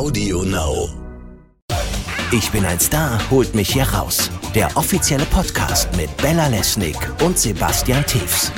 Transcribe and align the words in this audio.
Audio 0.00 0.42
Now. 0.44 0.88
Ich 2.32 2.50
bin 2.50 2.64
ein 2.64 2.80
Star, 2.80 3.20
holt 3.30 3.54
mich 3.54 3.70
hier 3.70 3.82
raus. 3.82 4.30
Der 4.54 4.74
offizielle 4.74 5.26
Podcast 5.26 5.94
mit 5.94 6.16
Bella 6.16 6.46
Lesnick 6.46 6.96
und 7.22 7.38
Sebastian 7.38 8.02
Tiefs. 8.06 8.50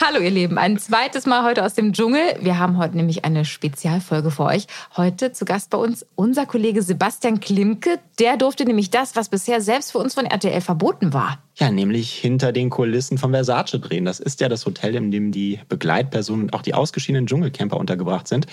Hallo 0.00 0.18
ihr 0.18 0.32
Lieben, 0.32 0.58
ein 0.58 0.80
zweites 0.80 1.26
Mal 1.26 1.44
heute 1.44 1.64
aus 1.64 1.74
dem 1.74 1.92
Dschungel. 1.92 2.22
Wir 2.40 2.58
haben 2.58 2.76
heute 2.76 2.96
nämlich 2.96 3.24
eine 3.24 3.44
Spezialfolge 3.44 4.32
für 4.32 4.46
euch. 4.46 4.66
Heute 4.96 5.30
zu 5.30 5.44
Gast 5.44 5.70
bei 5.70 5.78
uns 5.78 6.04
unser 6.16 6.44
Kollege 6.44 6.82
Sebastian 6.82 7.38
Klimke. 7.38 8.00
Der 8.18 8.36
durfte 8.36 8.64
nämlich 8.64 8.90
das, 8.90 9.14
was 9.14 9.28
bisher 9.28 9.60
selbst 9.60 9.92
für 9.92 9.98
uns 9.98 10.14
von 10.14 10.26
RTL 10.26 10.60
verboten 10.60 11.12
war. 11.12 11.38
Ja, 11.54 11.70
nämlich 11.70 12.12
hinter 12.12 12.50
den 12.50 12.68
Kulissen 12.68 13.16
von 13.16 13.30
Versace 13.30 13.80
drehen. 13.80 14.06
Das 14.06 14.18
ist 14.18 14.40
ja 14.40 14.48
das 14.48 14.66
Hotel, 14.66 14.96
in 14.96 15.12
dem 15.12 15.30
die 15.30 15.60
Begleitpersonen 15.68 16.46
und 16.46 16.54
auch 16.54 16.62
die 16.62 16.74
ausgeschiedenen 16.74 17.28
Dschungelcamper 17.28 17.76
untergebracht 17.76 18.26
sind 18.26 18.48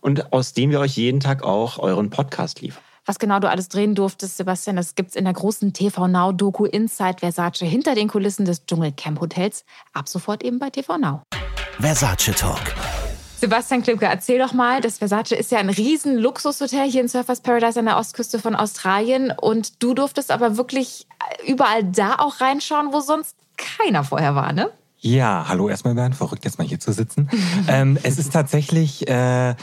und 0.00 0.32
aus 0.32 0.52
dem 0.52 0.70
wir 0.70 0.80
euch 0.80 0.96
jeden 0.96 1.20
Tag 1.20 1.42
auch 1.42 1.78
euren 1.78 2.10
Podcast 2.10 2.60
liefern. 2.60 2.82
Was 3.06 3.18
genau 3.18 3.40
du 3.40 3.48
alles 3.48 3.68
drehen 3.68 3.94
durftest, 3.94 4.36
Sebastian, 4.36 4.76
das 4.76 4.94
gibt's 4.94 5.16
in 5.16 5.24
der 5.24 5.32
großen 5.32 5.72
TV 5.72 6.06
Now 6.06 6.32
Doku 6.32 6.64
Inside 6.64 7.16
Versace 7.18 7.60
hinter 7.60 7.94
den 7.94 8.08
Kulissen 8.08 8.44
des 8.44 8.66
Dschungelcamp 8.66 9.20
Hotels. 9.20 9.64
Ab 9.94 10.08
sofort 10.08 10.42
eben 10.44 10.58
bei 10.58 10.70
TV 10.70 10.98
Now. 10.98 11.22
Versace 11.80 12.32
Talk. 12.36 12.60
Sebastian 13.40 13.82
Klimke, 13.82 14.04
erzähl 14.04 14.38
doch 14.38 14.52
mal, 14.52 14.82
das 14.82 14.98
Versace 14.98 15.32
ist 15.32 15.50
ja 15.50 15.58
ein 15.58 15.70
riesen 15.70 16.18
Luxushotel 16.18 16.90
hier 16.90 17.00
in 17.00 17.08
Surfers 17.08 17.40
Paradise 17.40 17.78
an 17.78 17.86
der 17.86 17.96
Ostküste 17.96 18.38
von 18.38 18.54
Australien 18.54 19.32
und 19.32 19.82
du 19.82 19.94
durftest 19.94 20.30
aber 20.30 20.58
wirklich 20.58 21.06
überall 21.46 21.82
da 21.82 22.16
auch 22.18 22.42
reinschauen, 22.42 22.92
wo 22.92 23.00
sonst 23.00 23.34
keiner 23.56 24.04
vorher 24.04 24.34
war, 24.34 24.52
ne? 24.52 24.70
Ja, 25.02 25.46
hallo 25.48 25.70
erstmal 25.70 25.94
Bernd, 25.94 26.14
verrückt 26.14 26.44
jetzt 26.44 26.58
mal 26.58 26.66
hier 26.66 26.78
zu 26.78 26.92
sitzen. 26.92 27.30
ähm, 27.68 27.98
es 28.02 28.18
ist 28.18 28.34
tatsächlich 28.34 29.08
äh, 29.08 29.54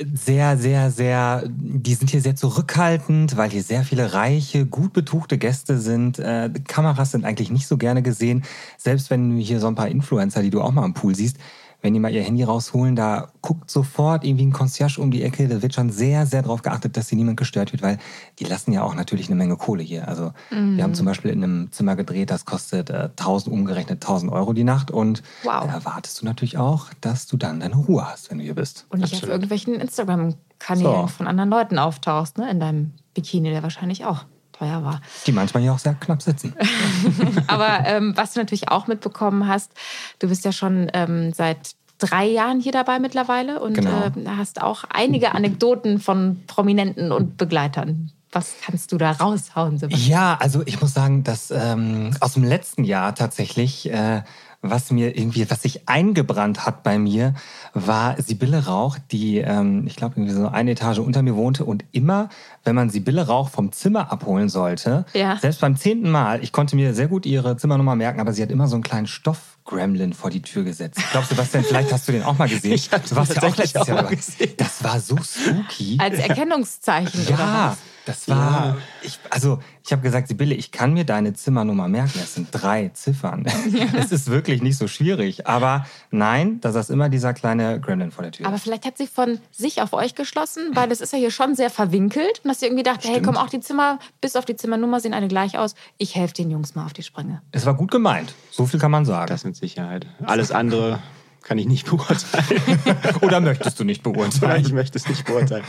sehr, 0.00 0.56
sehr, 0.56 0.90
sehr, 0.90 1.44
die 1.46 1.92
sind 1.92 2.08
hier 2.08 2.22
sehr 2.22 2.34
zurückhaltend, 2.34 3.36
weil 3.36 3.50
hier 3.50 3.62
sehr 3.62 3.84
viele 3.84 4.14
reiche, 4.14 4.64
gut 4.64 4.94
betuchte 4.94 5.36
Gäste 5.36 5.78
sind. 5.78 6.18
Äh, 6.18 6.48
Kameras 6.66 7.10
sind 7.10 7.26
eigentlich 7.26 7.50
nicht 7.50 7.66
so 7.66 7.76
gerne 7.76 8.02
gesehen, 8.02 8.44
selbst 8.78 9.10
wenn 9.10 9.36
hier 9.36 9.60
so 9.60 9.66
ein 9.66 9.74
paar 9.74 9.88
Influencer, 9.88 10.40
die 10.40 10.50
du 10.50 10.62
auch 10.62 10.72
mal 10.72 10.84
am 10.84 10.94
Pool 10.94 11.14
siehst, 11.14 11.36
wenn 11.82 11.94
die 11.94 12.00
mal 12.00 12.12
ihr 12.12 12.22
Handy 12.22 12.42
rausholen, 12.42 12.96
da 12.96 13.28
guckt 13.42 13.70
sofort 13.70 14.24
irgendwie 14.24 14.46
ein 14.46 14.52
Concierge 14.52 15.00
um 15.00 15.10
die 15.10 15.22
Ecke. 15.22 15.46
Da 15.46 15.62
wird 15.62 15.74
schon 15.74 15.90
sehr, 15.90 16.26
sehr 16.26 16.42
darauf 16.42 16.62
geachtet, 16.62 16.96
dass 16.96 17.08
hier 17.08 17.18
niemand 17.18 17.36
gestört 17.36 17.72
wird, 17.72 17.82
weil 17.82 17.98
die 18.38 18.44
lassen 18.44 18.72
ja 18.72 18.82
auch 18.82 18.94
natürlich 18.94 19.26
eine 19.26 19.36
Menge 19.36 19.56
Kohle 19.56 19.82
hier. 19.82 20.08
Also 20.08 20.32
mhm. 20.50 20.76
wir 20.76 20.84
haben 20.84 20.94
zum 20.94 21.06
Beispiel 21.06 21.30
in 21.30 21.44
einem 21.44 21.72
Zimmer 21.72 21.96
gedreht, 21.96 22.30
das 22.30 22.44
kostet 22.44 22.90
äh, 22.90 23.10
1000 23.16 23.52
umgerechnet 23.54 24.02
1000 24.02 24.32
Euro 24.32 24.52
die 24.52 24.64
Nacht 24.64 24.90
und 24.90 25.22
wow. 25.44 25.64
da 25.64 25.72
erwartest 25.72 26.20
du 26.20 26.26
natürlich 26.26 26.58
auch, 26.58 26.86
dass 27.00 27.26
du 27.26 27.36
dann 27.36 27.60
deine 27.60 27.76
Ruhe 27.76 28.06
hast, 28.06 28.30
wenn 28.30 28.38
du 28.38 28.44
hier 28.44 28.54
bist. 28.54 28.86
Und 28.88 29.00
nicht 29.00 29.12
Absolut. 29.12 29.24
auf 29.24 29.34
irgendwelchen 29.34 29.74
Instagram-Kanälen 29.74 31.02
so. 31.02 31.06
von 31.08 31.26
anderen 31.26 31.50
Leuten 31.50 31.78
auftauchst, 31.78 32.38
ne? 32.38 32.50
In 32.50 32.60
deinem 32.60 32.92
Bikini, 33.14 33.50
der 33.50 33.62
wahrscheinlich 33.62 34.04
auch 34.04 34.24
teuer 34.58 34.84
war. 34.84 35.00
Die 35.26 35.32
manchmal 35.32 35.62
ja 35.62 35.72
auch 35.72 35.78
sehr 35.78 35.94
knapp 35.94 36.22
sitzen. 36.22 36.54
Aber 37.46 37.86
ähm, 37.86 38.16
was 38.16 38.34
du 38.34 38.40
natürlich 38.40 38.68
auch 38.68 38.86
mitbekommen 38.86 39.48
hast, 39.48 39.72
du 40.18 40.28
bist 40.28 40.44
ja 40.44 40.52
schon 40.52 40.90
ähm, 40.92 41.32
seit 41.32 41.74
drei 41.98 42.26
Jahren 42.26 42.60
hier 42.60 42.72
dabei 42.72 42.98
mittlerweile 42.98 43.60
und 43.60 43.74
genau. 43.74 44.06
äh, 44.06 44.10
hast 44.36 44.62
auch 44.62 44.84
einige 44.88 45.34
Anekdoten 45.34 45.98
von 45.98 46.42
Prominenten 46.46 47.12
und 47.12 47.36
Begleitern. 47.36 48.12
Was 48.36 48.52
kannst 48.62 48.92
du 48.92 48.98
da 48.98 49.12
raushauen, 49.12 49.78
Sebastian? 49.78 50.10
Ja, 50.10 50.36
also 50.38 50.60
ich 50.66 50.78
muss 50.78 50.92
sagen, 50.92 51.24
dass 51.24 51.50
ähm, 51.50 52.14
aus 52.20 52.34
dem 52.34 52.44
letzten 52.44 52.84
Jahr 52.84 53.14
tatsächlich 53.14 53.90
äh, 53.90 54.24
was 54.70 54.90
mir 54.90 55.16
irgendwie, 55.16 55.50
was 55.50 55.62
sich 55.62 55.88
eingebrannt 55.88 56.66
hat 56.66 56.82
bei 56.82 56.98
mir, 56.98 57.34
war 57.72 58.20
Sibylle 58.20 58.66
Rauch, 58.66 58.98
die, 59.10 59.38
ähm, 59.38 59.84
ich 59.86 59.96
glaube, 59.96 60.14
irgendwie 60.16 60.34
so 60.34 60.48
eine 60.48 60.72
Etage 60.72 60.98
unter 60.98 61.22
mir 61.22 61.34
wohnte 61.36 61.64
und 61.64 61.84
immer, 61.92 62.28
wenn 62.64 62.74
man 62.74 62.90
Sibylle 62.90 63.26
Rauch 63.26 63.48
vom 63.48 63.72
Zimmer 63.72 64.12
abholen 64.12 64.48
sollte, 64.48 65.04
ja. 65.14 65.36
selbst 65.36 65.60
beim 65.60 65.76
zehnten 65.76 66.10
Mal, 66.10 66.42
ich 66.42 66.52
konnte 66.52 66.76
mir 66.76 66.94
sehr 66.94 67.08
gut 67.08 67.26
ihre 67.26 67.56
Zimmernummer 67.56 67.96
merken, 67.96 68.20
aber 68.20 68.32
sie 68.32 68.42
hat 68.42 68.50
immer 68.50 68.68
so 68.68 68.76
einen 68.76 68.82
kleinen 68.82 69.06
Stoff 69.06 69.58
Gremlin 69.64 70.12
vor 70.12 70.30
die 70.30 70.42
Tür 70.42 70.62
gesetzt. 70.62 70.98
Ich 70.98 71.10
glaube, 71.10 71.26
Sebastian, 71.26 71.64
vielleicht 71.68 71.92
hast 71.92 72.06
du 72.06 72.12
den 72.12 72.22
auch 72.22 72.38
mal 72.38 72.48
gesehen. 72.48 72.72
Ich 72.72 72.88
du 72.88 73.16
warst 73.16 73.34
ja 73.34 73.42
auch 73.42 73.56
letztes 73.56 73.86
Jahr 73.86 74.04
gesehen. 74.04 74.54
Das 74.56 74.82
war 74.84 75.00
so 75.00 75.16
spooky. 75.16 75.98
Als 75.98 76.18
Erkennungszeichen, 76.18 77.26
ja, 77.28 77.34
oder 77.34 77.70
was? 77.70 77.95
Das 78.06 78.28
war, 78.28 78.66
ja. 78.66 78.76
ich, 79.02 79.18
also 79.30 79.58
ich 79.84 79.90
habe 79.90 80.00
gesagt, 80.00 80.28
Sibylle, 80.28 80.54
ich 80.54 80.70
kann 80.70 80.94
mir 80.94 81.04
deine 81.04 81.34
Zimmernummer 81.34 81.88
merken. 81.88 82.20
Es 82.22 82.34
sind 82.34 82.48
drei 82.52 82.88
Ziffern. 82.94 83.44
Ja. 83.44 83.86
Es 83.96 84.12
ist 84.12 84.30
wirklich 84.30 84.62
nicht 84.62 84.78
so 84.78 84.86
schwierig. 84.86 85.46
Aber 85.46 85.86
nein, 86.10 86.60
da 86.60 86.70
saß 86.70 86.90
immer 86.90 87.08
dieser 87.08 87.34
kleine 87.34 87.80
Gremlin 87.80 88.12
vor 88.12 88.22
der 88.22 88.30
Tür. 88.30 88.46
Aber 88.46 88.58
vielleicht 88.58 88.84
hat 88.84 88.96
sie 88.96 89.08
von 89.08 89.40
sich 89.50 89.82
auf 89.82 89.92
euch 89.92 90.14
geschlossen, 90.14 90.70
weil 90.74 90.92
es 90.92 91.00
ist 91.00 91.12
ja 91.12 91.18
hier 91.18 91.32
schon 91.32 91.56
sehr 91.56 91.68
verwinkelt. 91.70 92.40
Und 92.44 92.48
dass 92.48 92.60
sie 92.60 92.66
irgendwie 92.66 92.84
dachte, 92.84 93.00
Stimmt. 93.00 93.16
hey, 93.16 93.22
komm, 93.22 93.36
auch 93.36 93.48
die 93.48 93.60
Zimmer, 93.60 93.98
bis 94.20 94.36
auf 94.36 94.44
die 94.44 94.54
Zimmernummer 94.54 95.00
sehen 95.00 95.14
alle 95.14 95.26
gleich 95.26 95.58
aus. 95.58 95.74
Ich 95.98 96.14
helfe 96.14 96.34
den 96.34 96.50
Jungs 96.50 96.76
mal 96.76 96.86
auf 96.86 96.92
die 96.92 97.02
Sprünge. 97.02 97.42
Es 97.50 97.66
war 97.66 97.74
gut 97.74 97.90
gemeint. 97.90 98.34
So 98.52 98.66
viel 98.66 98.78
kann 98.78 98.92
man 98.92 99.04
sagen. 99.04 99.28
Das 99.28 99.44
mit 99.44 99.56
Sicherheit. 99.56 100.06
Alles 100.24 100.52
andere 100.52 101.00
kann 101.46 101.58
ich 101.58 101.66
nicht 101.66 101.86
beurteilen. 101.86 102.60
Oder 103.22 103.40
möchtest 103.40 103.78
du 103.78 103.84
nicht 103.84 104.02
beurteilen? 104.02 104.42
Oder 104.42 104.56
ich 104.56 104.72
möchte 104.72 104.98
es 104.98 105.08
nicht 105.08 105.24
beurteilen. 105.24 105.64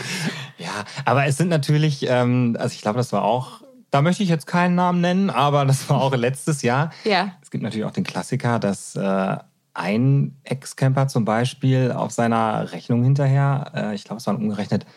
ja, 0.57 0.71
aber 1.05 1.25
es 1.27 1.38
sind 1.38 1.49
natürlich, 1.49 2.07
ähm, 2.09 2.57
also 2.59 2.73
ich 2.73 2.81
glaube, 2.81 2.97
das 2.97 3.13
war 3.13 3.23
auch, 3.23 3.61
da 3.91 4.01
möchte 4.01 4.23
ich 4.23 4.29
jetzt 4.29 4.47
keinen 4.47 4.73
Namen 4.73 5.01
nennen, 5.01 5.29
aber 5.29 5.65
das 5.65 5.88
war 5.88 6.01
auch 6.01 6.15
letztes 6.15 6.63
Jahr. 6.63 6.91
Ja. 7.03 7.33
Es 7.43 7.51
gibt 7.51 7.63
natürlich 7.63 7.85
auch 7.85 7.91
den 7.91 8.03
Klassiker, 8.03 8.57
dass 8.57 8.95
äh, 8.95 9.38
ein 9.75 10.35
Ex-Camper 10.43 11.07
zum 11.09 11.25
Beispiel 11.25 11.91
auf 11.91 12.11
seiner 12.11 12.71
Rechnung 12.71 13.03
hinterher, 13.03 13.71
äh, 13.75 13.95
ich 13.95 14.03
glaube, 14.03 14.19
es 14.19 14.25
waren 14.25 14.38
umgerechnet 14.38 14.88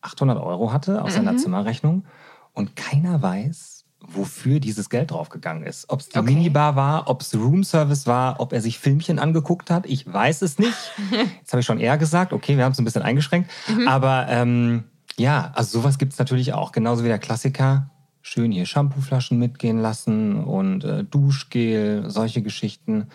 800 0.00 0.42
Euro 0.42 0.72
hatte 0.72 1.02
auf 1.02 1.10
mhm. 1.10 1.14
seiner 1.14 1.36
Zimmerrechnung 1.36 2.06
und 2.54 2.76
keiner 2.76 3.20
weiß, 3.20 3.79
wofür 4.14 4.60
dieses 4.60 4.90
Geld 4.90 5.10
draufgegangen 5.10 5.64
ist. 5.64 5.88
Ob 5.88 6.00
es 6.00 6.08
die 6.08 6.18
okay. 6.18 6.32
Minibar 6.32 6.76
war, 6.76 7.08
ob 7.08 7.22
es 7.22 7.34
Roomservice 7.34 8.06
war, 8.06 8.40
ob 8.40 8.52
er 8.52 8.60
sich 8.60 8.78
Filmchen 8.78 9.18
angeguckt 9.18 9.70
hat, 9.70 9.86
ich 9.86 10.10
weiß 10.10 10.42
es 10.42 10.58
nicht. 10.58 10.76
Jetzt 11.40 11.52
habe 11.52 11.60
ich 11.60 11.66
schon 11.66 11.80
eher 11.80 11.98
gesagt, 11.98 12.32
okay, 12.32 12.56
wir 12.56 12.64
haben 12.64 12.72
es 12.72 12.78
ein 12.78 12.84
bisschen 12.84 13.02
eingeschränkt. 13.02 13.50
Mhm. 13.68 13.88
Aber 13.88 14.26
ähm, 14.28 14.84
ja, 15.16 15.52
also 15.54 15.80
sowas 15.80 15.98
gibt 15.98 16.12
es 16.12 16.18
natürlich 16.18 16.52
auch. 16.52 16.72
Genauso 16.72 17.04
wie 17.04 17.08
der 17.08 17.18
Klassiker. 17.18 17.90
Schön 18.22 18.52
hier 18.52 18.66
Shampooflaschen 18.66 19.38
mitgehen 19.38 19.80
lassen 19.80 20.44
und 20.44 20.84
äh, 20.84 21.04
Duschgel, 21.04 22.10
solche 22.10 22.42
Geschichten. 22.42 23.08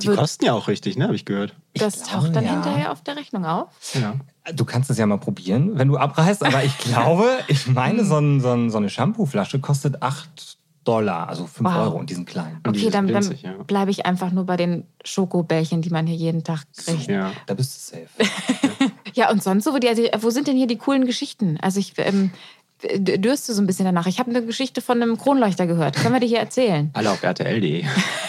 Die 0.00 0.08
kosten 0.08 0.44
ja 0.44 0.52
auch 0.54 0.68
richtig, 0.68 0.96
ne? 0.96 1.04
Habe 1.04 1.14
ich 1.14 1.24
gehört. 1.24 1.54
Das 1.74 1.96
ich 1.96 2.02
taucht 2.02 2.34
dann 2.34 2.44
ja. 2.44 2.50
hinterher 2.50 2.92
auf 2.92 3.02
der 3.02 3.16
Rechnung 3.16 3.44
auf. 3.44 3.68
Ja. 3.94 4.14
Du 4.54 4.64
kannst 4.64 4.90
es 4.90 4.98
ja 4.98 5.06
mal 5.06 5.18
probieren, 5.18 5.78
wenn 5.78 5.88
du 5.88 5.96
abreißt, 5.96 6.44
aber 6.44 6.64
ich 6.64 6.76
glaube, 6.78 7.28
ich 7.48 7.66
meine, 7.66 8.04
so, 8.04 8.18
ein, 8.18 8.40
so, 8.40 8.52
ein, 8.52 8.70
so 8.70 8.78
eine 8.78 8.90
Shampooflasche 8.90 9.60
kostet 9.60 10.02
8 10.02 10.58
Dollar, 10.84 11.28
also 11.28 11.46
5 11.46 11.68
wow. 11.68 11.76
Euro 11.76 11.98
und 11.98 12.10
diesen 12.10 12.26
kleinen. 12.26 12.60
Okay, 12.66 12.90
dann, 12.90 13.08
dann 13.08 13.34
ja. 13.42 13.54
bleibe 13.66 13.90
ich 13.90 14.04
einfach 14.04 14.30
nur 14.30 14.44
bei 14.44 14.56
den 14.56 14.84
Schokobällchen, 15.02 15.80
die 15.80 15.90
man 15.90 16.06
hier 16.06 16.16
jeden 16.16 16.44
Tag 16.44 16.64
kriegt. 16.76 17.06
Ja, 17.06 17.32
da 17.46 17.54
bist 17.54 17.92
du 17.92 17.96
safe. 17.96 18.92
ja, 19.14 19.30
und 19.30 19.42
sonst 19.42 19.64
so, 19.64 19.72
wo, 19.72 19.78
die, 19.78 19.88
wo 20.18 20.30
sind 20.30 20.46
denn 20.46 20.56
hier 20.56 20.66
die 20.66 20.76
coolen 20.76 21.06
Geschichten? 21.06 21.58
Also 21.60 21.80
ich 21.80 21.94
ähm, 21.96 22.32
dürste 22.82 23.54
so 23.54 23.62
ein 23.62 23.66
bisschen 23.66 23.84
danach. 23.84 24.06
Ich 24.06 24.18
habe 24.18 24.30
eine 24.30 24.44
Geschichte 24.44 24.80
von 24.80 25.00
einem 25.00 25.16
Kronleuchter 25.16 25.66
gehört. 25.66 25.96
Können 25.96 26.14
wir 26.14 26.20
die 26.20 26.26
hier 26.26 26.40
erzählen? 26.40 26.90
Alle 26.92 27.10
auf 27.10 27.22
RTL.de. 27.22 27.84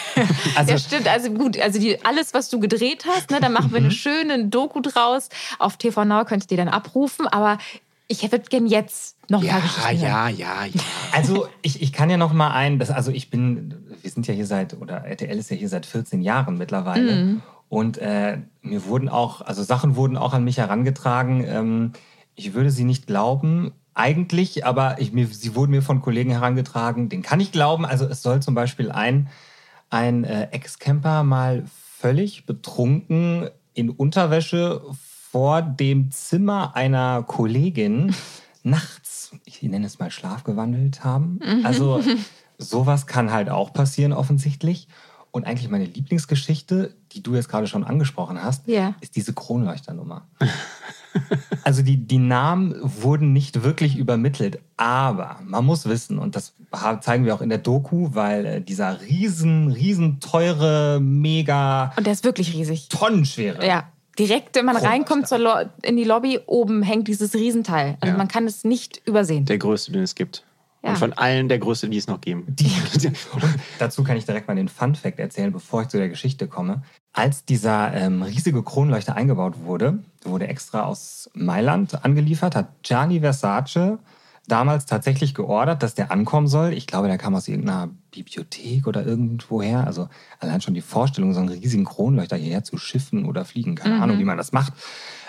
also, 0.56 0.72
ja, 0.72 0.78
stimmt. 0.78 1.08
Also 1.08 1.32
gut, 1.32 1.60
also 1.60 1.80
die, 1.80 2.04
alles, 2.06 2.34
was 2.34 2.50
du 2.50 2.60
gedreht 2.60 3.06
hast, 3.08 3.32
ne, 3.32 3.40
da 3.42 3.50
machen 3.50 3.72
wir 3.72 3.78
eine 3.78 3.88
mhm. 3.88 3.92
schöne 3.92 4.46
Doku 4.46 4.82
draus. 4.82 5.30
Auf 5.60 5.78
TV 5.78 6.06
Now 6.06 6.24
könnt 6.26 6.44
ihr 6.44 6.48
die 6.48 6.56
dann 6.56 6.70
abrufen. 6.70 7.28
Aber 7.28 7.58
ich 8.08 8.22
würde 8.32 8.46
gerne 8.50 8.68
jetzt 8.68 9.18
noch 9.30 9.44
ja, 9.44 9.54
mal 9.54 9.62
Geschichten 9.62 10.06
Ja, 10.06 10.30
ja, 10.30 10.66
ja. 10.66 10.82
Also 11.12 11.48
ich, 11.62 11.82
ich 11.82 11.92
kann 11.92 12.10
ja 12.10 12.18
noch 12.18 12.34
mal 12.34 12.52
ein, 12.52 12.80
das, 12.80 12.92
also 12.92 13.12
ich 13.12 13.30
bin, 13.30 13.74
wir 14.02 14.10
sind 14.10 14.28
ja 14.28 14.34
hier 14.34 14.46
seit, 14.46 14.80
oder 14.80 15.06
RTL 15.06 15.38
ist 15.38 15.50
ja 15.50 15.58
hier 15.58 15.70
seit 15.70 15.86
14 15.86 16.22
Jahren 16.22 16.58
mittlerweile. 16.58 17.16
Mhm. 17.16 17.42
Und 17.68 17.98
äh, 17.98 18.38
mir 18.62 18.86
wurden 18.86 19.10
auch, 19.10 19.42
also 19.42 19.64
Sachen 19.64 19.96
wurden 19.96 20.18
auch 20.18 20.34
an 20.34 20.44
mich 20.44 20.58
herangetragen. 20.58 21.44
Ähm, 21.48 21.94
ich 22.36 22.54
würde 22.54 22.70
sie 22.70 22.84
nicht 22.84 23.08
glauben, 23.08 23.74
eigentlich, 23.96 24.66
aber 24.66 25.00
ich, 25.00 25.14
mir, 25.14 25.28
sie 25.28 25.56
wurden 25.56 25.72
mir 25.72 25.82
von 25.82 26.02
Kollegen 26.02 26.30
herangetragen, 26.30 27.10
den 27.10 27.22
kann 27.22 27.40
ich 27.40 27.52
glauben. 27.52 27.86
Also 27.86 28.06
es 28.06 28.22
soll 28.22 28.42
zum 28.42 28.54
Beispiel 28.54 28.92
ein, 28.92 29.30
ein 29.90 30.26
äh, 30.26 30.50
Ex-Camper 30.52 31.24
mal 31.24 31.64
völlig 31.98 32.46
betrunken 32.46 33.50
in 33.74 33.90
Unterwäsche 33.90 34.82
vor 35.32 35.62
dem 35.62 36.12
Zimmer 36.12 36.76
einer 36.76 37.24
Kollegin 37.24 38.14
nachts, 38.64 39.32
ich 39.46 39.62
nenne 39.64 39.86
es 39.86 39.98
mal 39.98 40.12
schlafgewandelt 40.12 41.04
haben. 41.04 41.40
Mhm. 41.44 41.66
Also 41.66 42.02
sowas 42.58 43.08
kann 43.08 43.32
halt 43.32 43.50
auch 43.50 43.74
passieren 43.74 44.14
offensichtlich. 44.14 44.88
Und 45.32 45.46
eigentlich 45.46 45.70
meine 45.70 45.86
Lieblingsgeschichte, 45.86 46.96
die 47.12 47.22
du 47.22 47.36
jetzt 47.36 47.50
gerade 47.50 47.68
schon 47.68 47.84
angesprochen 47.84 48.42
hast, 48.42 48.70
yeah. 48.70 48.96
ist 49.02 49.18
diese 49.18 49.34
Kronleuchternummer. 49.34 50.28
Also 51.66 51.82
die, 51.82 51.98
die 51.98 52.20
Namen 52.20 52.76
wurden 52.80 53.34
nicht 53.34 53.64
wirklich 53.64 53.98
übermittelt, 53.98 54.60
aber 54.78 55.40
man 55.44 55.66
muss 55.66 55.88
wissen, 55.88 56.20
und 56.20 56.36
das 56.36 56.54
zeigen 57.02 57.26
wir 57.26 57.34
auch 57.34 57.42
in 57.42 57.50
der 57.50 57.58
Doku, 57.58 58.10
weil 58.14 58.46
äh, 58.46 58.62
dieser 58.62 59.02
riesen, 59.02 59.72
riesen 59.72 60.20
teure, 60.20 61.00
mega... 61.02 61.92
Und 61.98 62.06
der 62.06 62.14
ist 62.14 62.24
wirklich 62.24 62.54
riesig. 62.54 62.88
Tonnenschwere. 62.90 63.66
Ja. 63.66 63.90
direkt, 64.18 64.56
wenn 64.56 64.66
man 64.66 64.78
reinkommt 64.78 65.30
in 65.82 65.98
die 65.98 66.04
Lobby, 66.04 66.40
oben 66.46 66.84
hängt 66.84 67.08
dieses 67.08 67.34
Riesenteil. 67.34 67.98
Also 68.00 68.14
ja. 68.14 68.18
man 68.18 68.28
kann 68.28 68.46
es 68.46 68.64
nicht 68.64 69.02
übersehen. 69.06 69.46
Der 69.46 69.58
größte, 69.58 69.92
den 69.92 70.04
es 70.04 70.16
gibt. 70.16 70.44
Ja. 70.86 70.92
Und 70.92 70.98
von 70.98 71.14
allen 71.14 71.50
der 71.50 71.58
größte, 71.58 71.90
die 71.90 71.98
es 71.98 72.06
noch 72.06 72.22
geben. 72.22 72.46
Die, 72.48 72.72
dazu 73.80 74.04
kann 74.04 74.18
ich 74.18 74.26
direkt 74.26 74.48
mal 74.48 74.56
den 74.56 74.70
Fun 74.70 74.94
Fact 74.94 75.18
erzählen, 75.18 75.52
bevor 75.52 75.82
ich 75.82 75.88
zu 75.88 75.98
der 75.98 76.10
Geschichte 76.10 76.48
komme. 76.48 76.84
Als 77.12 77.44
dieser 77.44 77.92
ähm, 77.94 78.22
riesige 78.22 78.62
Kronleuchter 78.62 79.16
eingebaut 79.16 79.56
wurde, 79.64 80.04
wurde 80.24 80.48
extra 80.48 80.84
aus 80.84 81.30
Mailand 81.34 82.06
angeliefert, 82.06 82.56
hat 82.56 82.68
Gianni 82.84 83.22
Versace 83.22 83.98
damals 84.48 84.86
tatsächlich 84.86 85.34
geordert, 85.34 85.82
dass 85.82 85.96
der 85.96 86.12
ankommen 86.12 86.48
soll. 86.48 86.74
Ich 86.74 86.86
glaube, 86.86 87.08
der 87.08 87.18
kam 87.18 87.34
aus 87.34 87.48
irgendeiner 87.48 87.90
Bibliothek 88.12 88.86
oder 88.86 89.04
irgendwoher. 89.04 89.88
Also 89.88 90.08
allein 90.40 90.62
schon 90.62 90.76
die 90.76 90.82
Vorstellung, 90.82 91.34
so 91.34 91.40
einen 91.40 91.50
riesigen 91.50 91.86
Kronleuchter 91.86 92.36
hierher 92.36 92.64
zu 92.64 92.78
schiffen 92.78 93.26
oder 93.26 93.44
fliegen, 93.44 93.74
keine 93.74 93.96
mhm. 93.96 94.04
Ahnung, 94.04 94.20
wie 94.20 94.24
man 94.24 94.38
das 94.38 94.52
macht. 94.52 94.74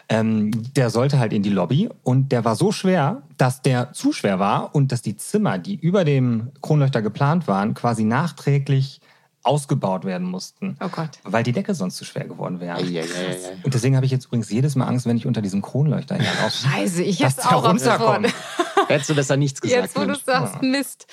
Ähm, 0.08 0.52
der 0.74 0.90
sollte 0.90 1.18
halt 1.18 1.32
in 1.32 1.42
die 1.42 1.50
Lobby 1.50 1.88
und 2.04 2.30
der 2.30 2.44
war 2.44 2.54
so 2.54 2.70
schwer, 2.70 3.22
dass 3.38 3.62
der 3.62 3.92
zu 3.92 4.12
schwer 4.12 4.38
war 4.38 4.74
und 4.74 4.92
dass 4.92 5.02
die 5.02 5.16
Zimmer, 5.16 5.58
die 5.58 5.74
über 5.74 6.04
dem 6.04 6.52
Kronleuchter 6.62 7.02
geplant 7.02 7.48
waren, 7.48 7.74
quasi 7.74 8.04
nachträglich 8.04 9.00
ausgebaut 9.46 10.04
werden 10.04 10.28
mussten. 10.28 10.76
Oh 10.80 10.88
Gott. 10.88 11.10
Weil 11.22 11.44
die 11.44 11.52
Decke 11.52 11.74
sonst 11.74 11.96
zu 11.96 12.04
schwer 12.04 12.24
geworden 12.24 12.60
wäre. 12.60 12.82
Ja, 12.82 13.02
ja, 13.02 13.02
ja, 13.02 13.48
und 13.62 13.72
deswegen 13.74 13.94
habe 13.94 14.04
ich 14.04 14.12
jetzt 14.12 14.26
übrigens 14.26 14.50
jedes 14.50 14.74
Mal 14.74 14.86
Angst, 14.86 15.06
wenn 15.06 15.16
ich 15.16 15.26
unter 15.26 15.40
diesem 15.40 15.62
Kronleuchter 15.62 16.16
hinaus. 16.16 16.62
Scheiße, 16.62 17.02
ich 17.02 17.20
jetzt 17.20 17.46
auch 17.46 17.64
runterkommen. 17.64 18.30
Hättest 18.88 19.10
du 19.10 19.14
besser 19.14 19.36
nichts 19.36 19.60
gesagt. 19.60 19.82
Jetzt, 19.82 19.96
wo 19.96 20.04
du 20.04 20.14
sagst, 20.14 20.62
Mist. 20.62 21.06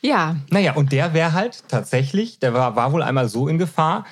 Ja. 0.00 0.36
Naja, 0.50 0.74
und 0.74 0.92
der 0.92 1.14
wäre 1.14 1.32
halt 1.32 1.64
tatsächlich, 1.68 2.38
der 2.38 2.54
war, 2.54 2.76
war 2.76 2.92
wohl 2.92 3.02
einmal 3.02 3.28
so 3.28 3.48
in 3.48 3.58
Gefahr, 3.58 4.04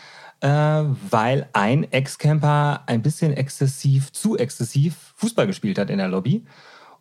äh, 0.43 0.49
weil 0.49 1.49
ein 1.53 1.91
Ex-Camper 1.91 2.83
ein 2.87 3.01
bisschen 3.01 3.33
exzessiv, 3.33 4.13
zu 4.13 4.37
exzessiv 4.37 5.15
Fußball 5.17 5.47
gespielt 5.47 5.79
hat 5.79 5.89
in 5.89 5.99
der 5.99 6.09
Lobby. 6.09 6.45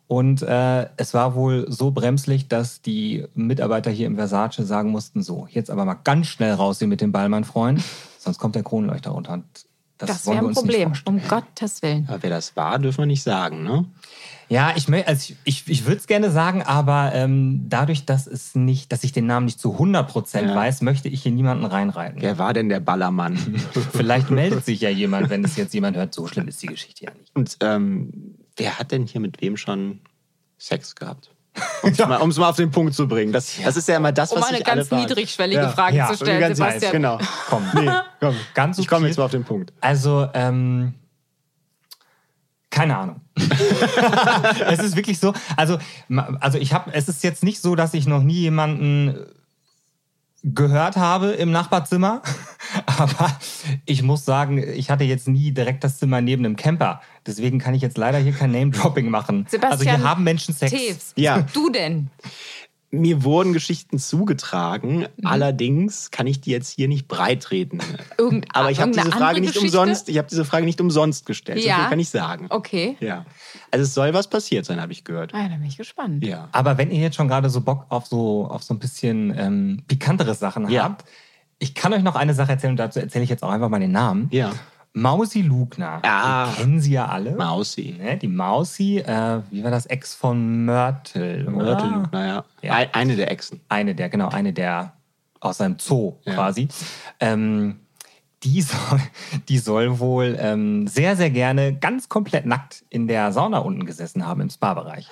Und 0.06 0.42
äh, 0.42 0.88
es 0.96 1.12
war 1.14 1.34
wohl 1.34 1.66
so 1.70 1.90
bremslich, 1.90 2.48
dass 2.48 2.82
die 2.82 3.24
Mitarbeiter 3.34 3.90
hier 3.90 4.06
im 4.06 4.16
Versace 4.16 4.58
sagen 4.58 4.90
mussten, 4.90 5.22
so, 5.22 5.48
jetzt 5.50 5.70
aber 5.70 5.84
mal 5.84 5.94
ganz 5.94 6.28
schnell 6.28 6.52
raus 6.54 6.78
hier 6.78 6.88
mit 6.88 7.00
dem 7.00 7.12
Ball, 7.12 7.28
mein 7.28 7.44
Freund, 7.44 7.82
sonst 8.18 8.38
kommt 8.38 8.54
der 8.54 8.62
Kronleuchter 8.62 9.10
runter. 9.10 9.32
Und 9.32 9.46
das, 10.06 10.24
das 10.24 10.26
wäre 10.34 10.46
ein 10.46 10.52
Problem, 10.52 10.92
um 11.04 11.20
Gottes 11.26 11.82
Willen. 11.82 12.06
Aber 12.08 12.22
wer 12.22 12.30
das 12.30 12.56
war, 12.56 12.78
dürfen 12.78 12.98
wir 12.98 13.06
nicht 13.06 13.22
sagen, 13.22 13.62
ne? 13.62 13.86
Ja, 14.48 14.74
ich, 14.76 14.86
also 14.92 15.32
ich, 15.32 15.36
ich, 15.44 15.68
ich 15.70 15.86
würde 15.86 15.96
es 15.96 16.06
gerne 16.06 16.30
sagen, 16.30 16.62
aber 16.62 17.12
ähm, 17.14 17.70
dadurch, 17.70 18.04
dass 18.04 18.26
es 18.26 18.54
nicht, 18.54 18.92
dass 18.92 19.02
ich 19.02 19.12
den 19.12 19.24
Namen 19.24 19.46
nicht 19.46 19.58
zu 19.58 19.76
100% 19.78 20.46
ja. 20.46 20.54
weiß, 20.54 20.82
möchte 20.82 21.08
ich 21.08 21.22
hier 21.22 21.32
niemanden 21.32 21.64
reinreiten. 21.64 22.20
Wer 22.20 22.36
war 22.36 22.52
denn 22.52 22.68
der 22.68 22.80
Ballermann? 22.80 23.36
Vielleicht 23.92 24.30
meldet 24.30 24.66
sich 24.66 24.82
ja 24.82 24.90
jemand, 24.90 25.30
wenn 25.30 25.42
es 25.42 25.56
jetzt 25.56 25.72
jemand 25.72 25.96
hört. 25.96 26.12
So 26.12 26.26
schlimm 26.26 26.48
ist 26.48 26.62
die 26.62 26.66
Geschichte 26.66 27.06
ja 27.06 27.12
nicht. 27.18 27.34
Und 27.34 27.56
ähm, 27.60 28.36
wer 28.56 28.78
hat 28.78 28.92
denn 28.92 29.06
hier 29.06 29.22
mit 29.22 29.40
wem 29.40 29.56
schon 29.56 30.00
Sex 30.58 30.96
gehabt? 30.96 31.30
Um 31.82 31.90
es 31.90 31.98
mal, 31.98 32.26
mal, 32.26 32.48
auf 32.48 32.56
den 32.56 32.70
Punkt 32.70 32.94
zu 32.94 33.06
bringen. 33.06 33.32
Das, 33.32 33.58
ja. 33.58 33.66
das 33.66 33.76
ist 33.76 33.86
ja 33.88 33.96
immer 33.96 34.12
das, 34.12 34.30
was 34.34 34.38
Um 34.38 34.44
eine 34.44 34.62
ganz 34.62 34.90
niedrigschwellige 34.90 35.62
ja. 35.62 35.68
Frage 35.68 35.96
ja. 35.96 36.08
zu 36.08 36.16
stellen, 36.16 36.54
Sebastian. 36.54 36.92
Genau. 36.92 37.18
Komm, 37.48 37.64
nee, 37.74 37.90
komm. 38.20 38.36
Ganz 38.54 38.78
ich 38.78 38.88
komme 38.88 39.06
jetzt 39.06 39.18
mal 39.18 39.24
auf 39.24 39.30
den 39.30 39.44
Punkt. 39.44 39.72
Also, 39.80 40.28
ähm, 40.32 40.94
keine 42.70 42.96
Ahnung. 42.96 43.20
es 43.36 44.78
ist 44.78 44.96
wirklich 44.96 45.18
so. 45.18 45.34
Also, 45.56 45.78
also 46.40 46.58
ich 46.58 46.72
habe, 46.72 46.92
es 46.94 47.08
ist 47.08 47.22
jetzt 47.22 47.44
nicht 47.44 47.60
so, 47.60 47.74
dass 47.74 47.92
ich 47.92 48.06
noch 48.06 48.22
nie 48.22 48.40
jemanden 48.40 49.26
gehört 50.42 50.96
habe 50.96 51.28
im 51.28 51.52
Nachbarzimmer. 51.52 52.22
Aber 52.86 53.36
ich 53.86 54.02
muss 54.02 54.24
sagen, 54.24 54.58
ich 54.58 54.90
hatte 54.90 55.04
jetzt 55.04 55.28
nie 55.28 55.52
direkt 55.52 55.84
das 55.84 55.98
Zimmer 55.98 56.20
neben 56.20 56.44
einem 56.44 56.56
Camper. 56.56 57.00
Deswegen 57.26 57.58
kann 57.58 57.74
ich 57.74 57.82
jetzt 57.82 57.98
leider 57.98 58.18
hier 58.18 58.32
kein 58.32 58.50
Name-Dropping 58.52 59.08
machen. 59.08 59.46
Sebastian 59.48 59.72
also 59.72 59.84
hier 59.84 60.08
haben 60.08 60.24
Menschen 60.24 60.54
Sex. 60.54 60.72
Teves. 60.72 61.12
Ja. 61.16 61.46
Du 61.52 61.70
denn? 61.70 62.10
Mir 62.94 63.24
wurden 63.24 63.54
Geschichten 63.54 63.98
zugetragen, 63.98 64.98
mhm. 64.98 65.26
allerdings 65.26 66.10
kann 66.10 66.26
ich 66.26 66.42
die 66.42 66.50
jetzt 66.50 66.68
hier 66.68 66.88
nicht 66.88 67.08
breitreten. 67.08 67.78
Irgend, 68.18 68.54
Aber 68.54 68.70
ich 68.70 68.82
habe 68.82 68.90
diese 68.90 69.10
Frage 69.10 69.40
nicht 69.40 69.54
Geschichte? 69.54 69.78
umsonst, 69.78 70.10
ich 70.10 70.18
habe 70.18 70.28
diese 70.28 70.44
Frage 70.44 70.66
nicht 70.66 70.78
umsonst 70.78 71.24
gestellt. 71.24 71.64
Ja. 71.64 71.84
So 71.84 71.88
kann 71.88 72.00
ich 72.00 72.10
sagen. 72.10 72.48
Okay. 72.50 72.98
Ja. 73.00 73.24
Also 73.72 73.84
es 73.84 73.94
soll 73.94 74.12
was 74.12 74.28
passiert 74.28 74.66
sein, 74.66 74.80
habe 74.80 74.92
ich 74.92 75.02
gehört. 75.02 75.34
Ah, 75.34 75.48
da 75.48 75.56
bin 75.56 75.64
ich 75.64 75.78
gespannt. 75.78 76.24
Ja. 76.24 76.48
Aber 76.52 76.76
wenn 76.76 76.90
ihr 76.90 77.00
jetzt 77.00 77.16
schon 77.16 77.26
gerade 77.26 77.48
so 77.48 77.62
Bock 77.62 77.86
auf 77.88 78.06
so 78.06 78.46
auf 78.46 78.62
so 78.62 78.74
ein 78.74 78.78
bisschen 78.78 79.34
ähm, 79.36 79.82
pikantere 79.88 80.34
Sachen 80.34 80.68
ja. 80.68 80.84
habt, 80.84 81.06
ich 81.58 81.74
kann 81.74 81.92
euch 81.94 82.02
noch 82.02 82.14
eine 82.14 82.34
Sache 82.34 82.52
erzählen 82.52 82.72
und 82.72 82.76
dazu 82.76 83.00
erzähle 83.00 83.24
ich 83.24 83.30
jetzt 83.30 83.42
auch 83.42 83.50
einfach 83.50 83.70
mal 83.70 83.80
den 83.80 83.92
Namen. 83.92 84.28
Ja. 84.30 84.52
Mausi 84.92 85.40
Lugner. 85.40 86.00
Ah, 86.02 86.48
die 86.48 86.60
kennen 86.60 86.80
sie 86.80 86.92
ja 86.92 87.06
alle. 87.06 87.34
Mausi. 87.34 87.96
Ne? 87.98 88.18
Die 88.18 88.28
Mausi, 88.28 88.98
äh, 88.98 89.40
wie 89.50 89.64
war 89.64 89.70
das? 89.70 89.86
Ex 89.86 90.14
von 90.14 90.66
Mörtel. 90.66 91.48
Mörtel 91.48 91.88
Lugner, 91.88 92.26
ja. 92.26 92.44
ja. 92.60 92.88
Eine 92.92 93.16
der 93.16 93.30
Exen. 93.30 93.60
Eine 93.70 93.94
der, 93.94 94.10
genau, 94.10 94.28
eine 94.28 94.52
der 94.52 94.92
aus 95.40 95.58
seinem 95.58 95.78
Zoo 95.78 96.18
ja. 96.24 96.34
quasi. 96.34 96.68
Ähm, 97.20 97.80
die 98.44 98.62
soll, 98.62 99.00
die 99.48 99.58
soll 99.58 99.98
wohl 99.98 100.36
ähm, 100.38 100.86
sehr, 100.86 101.16
sehr 101.16 101.30
gerne 101.30 101.74
ganz 101.74 102.08
komplett 102.08 102.46
nackt 102.46 102.84
in 102.90 103.06
der 103.06 103.32
Sauna 103.32 103.58
unten 103.58 103.86
gesessen 103.86 104.26
haben 104.26 104.40
im 104.40 104.50
Spa-Bereich. 104.50 105.08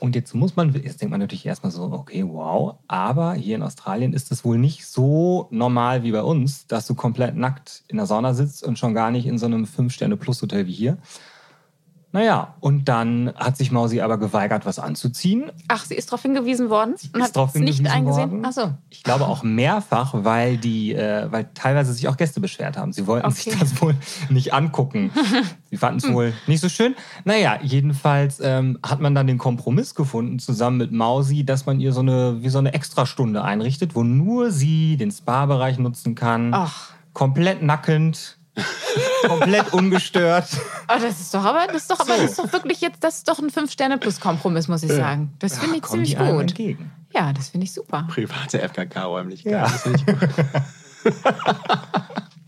Und 0.00 0.14
jetzt 0.14 0.34
muss 0.34 0.56
man, 0.56 0.72
jetzt 0.74 1.00
denkt 1.00 1.10
man 1.10 1.20
natürlich 1.20 1.46
erstmal 1.46 1.72
so, 1.72 1.84
okay, 1.84 2.24
wow, 2.26 2.76
aber 2.88 3.34
hier 3.34 3.56
in 3.56 3.62
Australien 3.62 4.12
ist 4.12 4.30
es 4.32 4.44
wohl 4.44 4.58
nicht 4.58 4.86
so 4.86 5.48
normal 5.50 6.02
wie 6.02 6.12
bei 6.12 6.22
uns, 6.22 6.66
dass 6.66 6.86
du 6.86 6.94
komplett 6.94 7.36
nackt 7.36 7.82
in 7.88 7.96
der 7.96 8.06
Sauna 8.06 8.34
sitzt 8.34 8.62
und 8.64 8.78
schon 8.78 8.94
gar 8.94 9.10
nicht 9.10 9.26
in 9.26 9.38
so 9.38 9.46
einem 9.46 9.66
Fünf-Sterne-Plus-Hotel 9.66 10.66
wie 10.66 10.72
hier. 10.72 10.98
Naja, 12.14 12.54
und 12.60 12.88
dann 12.88 13.32
hat 13.34 13.56
sich 13.56 13.72
Mausi 13.72 14.00
aber 14.00 14.18
geweigert, 14.18 14.66
was 14.66 14.78
anzuziehen. 14.78 15.50
Ach, 15.66 15.84
sie 15.84 15.96
ist 15.96 16.10
darauf 16.10 16.22
hingewiesen 16.22 16.70
worden 16.70 16.94
sie 16.96 17.10
und 17.12 17.20
hat 17.20 17.36
es 17.36 17.54
nicht 17.56 17.84
eingesehen? 17.90 18.30
Worden. 18.30 18.44
Ach 18.46 18.52
so. 18.52 18.72
Ich 18.88 19.02
glaube 19.02 19.26
auch 19.26 19.42
mehrfach, 19.42 20.14
weil 20.14 20.56
die, 20.56 20.94
äh, 20.94 21.26
weil 21.32 21.48
teilweise 21.54 21.92
sich 21.92 22.06
auch 22.06 22.16
Gäste 22.16 22.38
beschwert 22.38 22.76
haben. 22.76 22.92
Sie 22.92 23.08
wollten 23.08 23.26
okay. 23.26 23.50
sich 23.50 23.58
das 23.58 23.82
wohl 23.82 23.96
nicht 24.30 24.54
angucken. 24.54 25.10
sie 25.70 25.76
fanden 25.76 25.98
es 25.98 26.12
wohl 26.12 26.32
nicht 26.46 26.60
so 26.60 26.68
schön. 26.68 26.94
Naja, 27.24 27.58
jedenfalls 27.60 28.38
ähm, 28.40 28.78
hat 28.86 29.00
man 29.00 29.16
dann 29.16 29.26
den 29.26 29.38
Kompromiss 29.38 29.96
gefunden, 29.96 30.38
zusammen 30.38 30.76
mit 30.76 30.92
Mausi, 30.92 31.44
dass 31.44 31.66
man 31.66 31.80
ihr 31.80 31.92
so 31.92 31.98
eine, 31.98 32.44
wie 32.44 32.48
so 32.48 32.58
eine 32.58 32.74
Extrastunde 32.74 33.42
einrichtet, 33.42 33.96
wo 33.96 34.04
nur 34.04 34.52
sie 34.52 34.96
den 34.96 35.10
Spa-Bereich 35.10 35.80
nutzen 35.80 36.14
kann. 36.14 36.54
Ach. 36.54 36.92
Komplett 37.12 37.60
nackend 37.60 38.38
Komplett 39.26 39.72
ungestört. 39.72 40.48
Oh, 40.88 40.98
das 41.00 41.20
ist 41.20 41.34
doch 41.34 41.44
aber, 41.44 41.66
das 41.66 41.82
ist 41.82 41.90
doch, 41.90 42.00
aber 42.00 42.16
das 42.16 42.32
ist 42.32 42.38
doch 42.38 42.52
wirklich 42.52 42.80
jetzt, 42.80 43.02
das 43.02 43.18
ist 43.18 43.28
doch 43.28 43.38
ein 43.38 43.50
Fünf-Sterne-Plus-Kompromiss, 43.50 44.68
muss 44.68 44.82
ich 44.82 44.92
sagen. 44.92 45.32
Das 45.40 45.58
finde 45.58 45.78
ich 45.78 45.82
ziemlich 45.84 46.16
gut. 46.16 46.54
Ja, 47.12 47.32
das 47.32 47.48
finde 47.48 47.64
ich 47.64 47.72
super. 47.72 48.06
Private 48.08 48.60
FKK-Räumlichkeit. 48.60 49.52
Ja. 49.52 49.62
Das 49.62 49.82
finde 49.82 49.98
ich 49.98 50.06
gut. 50.06 50.44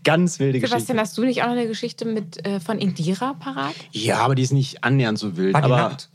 Ganz 0.03 0.39
wilde 0.39 0.59
Geschichte. 0.59 0.79
Sebastian, 0.79 0.99
hast 0.99 1.17
du 1.17 1.23
nicht 1.23 1.41
auch 1.41 1.47
noch 1.47 1.53
eine 1.53 1.67
Geschichte 1.67 2.05
mit, 2.05 2.45
äh, 2.45 2.59
von 2.59 2.79
Indira 2.79 3.33
parat? 3.33 3.75
Ja, 3.91 4.19
aber 4.19 4.35
die 4.35 4.43
ist 4.43 4.53
nicht 4.53 4.83
annähernd 4.83 5.19
so 5.19 5.35
wild. 5.35 5.53
War 5.53 5.61
die 5.61 5.65
aber 5.65 5.77
nackt? 5.77 6.09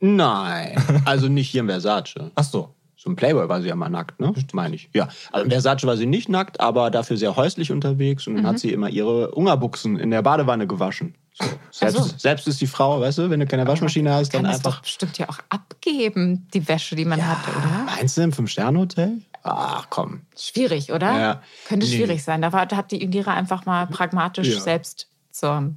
Nein, 0.00 0.76
also 1.06 1.28
nicht 1.28 1.48
hier 1.50 1.60
im 1.60 1.68
Versace. 1.68 2.30
Ach 2.34 2.44
so. 2.44 2.74
So 3.00 3.08
ein 3.10 3.14
Playboy 3.14 3.48
war 3.48 3.62
sie 3.62 3.68
ja 3.68 3.76
mal 3.76 3.88
nackt, 3.88 4.18
ne? 4.18 4.34
Meine 4.52 4.74
ich. 4.74 4.90
Ja. 4.92 5.08
Also 5.30 5.44
in 5.44 5.52
Versace 5.52 5.86
war 5.86 5.96
sie 5.96 6.06
nicht 6.06 6.28
nackt, 6.28 6.58
aber 6.58 6.90
dafür 6.90 7.16
sehr 7.16 7.36
häuslich 7.36 7.70
unterwegs 7.70 8.26
und 8.26 8.34
dann 8.34 8.42
mhm. 8.42 8.48
hat 8.48 8.58
sie 8.58 8.72
immer 8.72 8.88
ihre 8.88 9.30
Ungerbuchsen 9.30 10.00
in 10.00 10.10
der 10.10 10.22
Badewanne 10.22 10.66
gewaschen. 10.66 11.14
So. 11.32 11.44
Selbst, 11.70 11.96
so. 11.96 12.18
selbst 12.18 12.48
ist 12.48 12.60
die 12.60 12.66
Frau, 12.66 13.00
weißt 13.00 13.18
du, 13.18 13.30
wenn 13.30 13.38
du 13.38 13.46
keine 13.46 13.68
Waschmaschine 13.68 14.12
hast, 14.12 14.34
dann 14.34 14.44
einfach. 14.44 14.62
Das 14.62 14.74
doch 14.74 14.82
bestimmt 14.82 15.16
ja 15.16 15.28
auch 15.28 15.38
abgeben, 15.48 16.48
die 16.52 16.66
Wäsche, 16.66 16.96
die 16.96 17.04
man 17.04 17.20
ja, 17.20 17.26
hatte, 17.26 17.56
oder? 17.56 17.84
Meinst 17.84 18.16
du 18.16 18.22
im 18.22 18.32
Fünf-Sterne-Hotel? 18.32 19.18
Ach 19.44 19.86
komm. 19.90 20.22
Schwierig, 20.36 20.90
oder? 20.90 21.20
Ja. 21.20 21.42
Könnte 21.68 21.86
nee. 21.86 21.94
schwierig 21.94 22.24
sein. 22.24 22.42
Da 22.42 22.50
hat 22.50 22.90
die 22.90 23.00
Indira 23.00 23.32
einfach 23.32 23.64
mal 23.64 23.86
pragmatisch 23.86 24.48
ja. 24.48 24.58
selbst 24.58 25.06
zur 25.30 25.72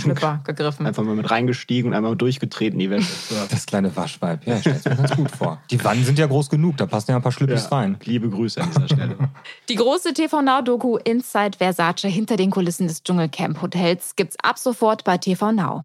Schnipper 0.00 0.40
gegriffen. 0.44 0.86
Einfach 0.86 1.02
mal 1.02 1.14
mit 1.14 1.30
reingestiegen 1.30 1.90
und 1.90 1.96
einmal 1.96 2.16
durchgetreten 2.16 2.78
die 2.78 2.90
Wäsche. 2.90 3.12
Das 3.50 3.66
kleine 3.66 3.94
Waschweib. 3.94 4.46
Ja, 4.46 4.56
ich 4.56 4.60
stelle 4.60 4.96
mir 4.96 5.02
ganz 5.02 5.16
gut 5.16 5.30
vor. 5.30 5.60
Die 5.70 5.82
Wannen 5.84 6.04
sind 6.04 6.18
ja 6.18 6.26
groß 6.26 6.50
genug, 6.50 6.76
da 6.76 6.86
passen 6.86 7.10
ja 7.10 7.16
ein 7.16 7.22
paar 7.22 7.32
Schlüppis 7.32 7.68
ja, 7.70 7.76
rein. 7.76 7.96
Liebe 8.04 8.28
Grüße 8.28 8.60
an 8.60 8.70
dieser 8.70 8.86
Stelle. 8.86 9.16
Die 9.68 9.74
große 9.74 10.12
TV 10.12 10.42
Now 10.42 10.62
Doku 10.62 10.96
Inside 10.96 11.58
Versace 11.58 12.08
hinter 12.08 12.36
den 12.36 12.50
Kulissen 12.50 12.88
des 12.88 13.02
Dschungelcamp 13.02 13.60
Hotels 13.62 14.14
gibt's 14.16 14.36
ab 14.42 14.58
sofort 14.58 15.04
bei 15.04 15.18
TV 15.18 15.52
Now. 15.52 15.82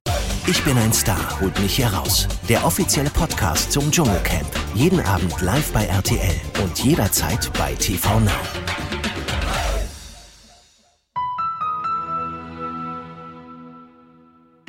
Ich 0.47 0.63
bin 0.63 0.77
ein 0.77 0.91
Star, 0.91 1.39
holt 1.39 1.59
mich 1.59 1.75
hier 1.75 1.87
raus. 1.87 2.27
Der 2.49 2.65
offizielle 2.65 3.09
Podcast 3.09 3.71
zum 3.71 3.91
Dschungelcamp. 3.91 4.47
Jeden 4.73 4.99
Abend 5.01 5.39
live 5.41 5.71
bei 5.71 5.85
RTL 5.85 6.35
und 6.63 6.83
jederzeit 6.83 7.51
bei 7.57 7.75
TV 7.75 8.19
Now. 8.19 8.70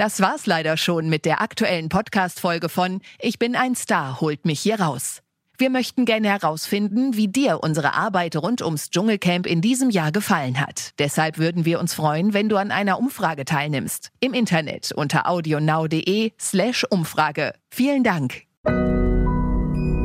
Das 0.02 0.21
war's 0.21 0.47
leider 0.47 0.76
schon 0.76 1.09
mit 1.09 1.25
der 1.25 1.40
aktuellen 1.40 1.88
Podcast-Folge 1.88 2.68
von 2.68 3.02
Ich 3.21 3.38
bin 3.38 3.54
ein 3.54 3.76
Star, 3.76 4.21
holt 4.21 4.44
mich 4.44 4.59
hier 4.59 4.80
raus. 4.80 5.23
Wir 5.59 5.71
möchten 5.71 6.06
gerne 6.06 6.28
herausfinden, 6.28 7.14
wie 7.14 7.28
dir 7.28 7.61
unsere 7.62 7.94
Arbeit 7.94 8.35
rund 8.35 8.62
ums 8.62 8.90
Dschungelcamp 8.90 9.47
in 9.47 9.61
diesem 9.61 9.90
Jahr 9.90 10.11
gefallen 10.11 10.59
hat. 10.59 10.90
Deshalb 10.99 11.38
würden 11.38 11.64
wir 11.64 11.78
uns 11.78 11.94
freuen, 11.94 12.35
wenn 12.35 12.49
du 12.49 12.56
an 12.56 12.73
einer 12.73 12.99
Umfrage 12.99 13.44
teilnimmst. 13.44 14.11
Im 14.18 14.35
Internet 14.35 14.90
unter 14.90 15.28
audionow.de 15.28 16.32
slash 16.37 16.85
Umfrage. 16.90 17.54
Vielen 17.71 18.02
Dank. 18.02 18.42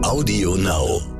Audio 0.03 0.57
Now. 0.57 1.16